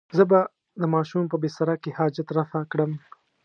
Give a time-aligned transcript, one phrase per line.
[0.17, 0.39] زه به
[0.81, 2.91] د ماشوم په بستره کې حاجت رفع کړم.